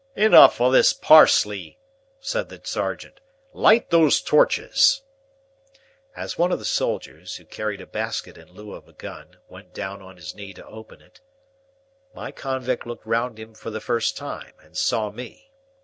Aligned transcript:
"Enough 0.15 0.59
of 0.59 0.73
this 0.73 0.93
parley," 0.93 1.77
said 2.19 2.49
the 2.49 2.59
sergeant. 2.63 3.19
"Light 3.53 3.91
those 3.91 4.19
torches." 4.19 5.03
As 6.15 6.39
one 6.39 6.51
of 6.51 6.57
the 6.57 6.65
soldiers, 6.65 7.35
who 7.35 7.45
carried 7.45 7.81
a 7.81 7.85
basket 7.85 8.35
in 8.35 8.51
lieu 8.51 8.73
of 8.73 8.87
a 8.87 8.93
gun, 8.93 9.37
went 9.47 9.75
down 9.75 10.01
on 10.01 10.15
his 10.15 10.33
knee 10.33 10.53
to 10.55 10.65
open 10.65 11.03
it, 11.03 11.21
my 12.15 12.31
convict 12.31 12.87
looked 12.87 13.05
round 13.05 13.37
him 13.37 13.53
for 13.53 13.69
the 13.69 13.79
first 13.79 14.17
time, 14.17 14.53
and 14.63 14.75
saw 14.75 15.11
me. 15.11 15.51